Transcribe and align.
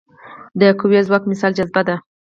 د 0.59 0.61
قوي 0.79 0.99
ځواک 1.07 1.23
مثال 1.31 1.51
جاذبه 1.57 1.81
ده. 1.87 1.95